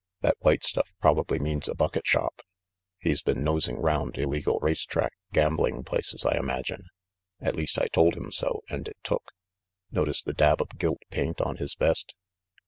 That 0.21 0.37
white 0.39 0.63
stuff 0.63 0.87
probably 0.99 1.37
means 1.37 1.67
a 1.69 1.75
bucket 1.75 2.07
shop. 2.07 2.41
He's 2.97 3.21
been 3.21 3.43
nosing 3.43 3.77
round 3.77 4.17
illegal 4.17 4.57
race 4.59 4.83
track, 4.83 5.13
gambling 5.31 5.83
places, 5.83 6.25
I 6.25 6.39
imagine. 6.39 6.85
At 7.39 7.55
least 7.55 7.77
I 7.77 7.85
told 7.87 8.17
him 8.17 8.31
so, 8.31 8.63
and 8.67 8.87
it 8.87 8.97
took. 9.03 9.31
Notice 9.91 10.23
the 10.23 10.33
dab 10.33 10.59
of 10.59 10.75
gilt 10.79 11.01
paint 11.11 11.39
on 11.39 11.57
his 11.57 11.75
vest?" 11.75 12.15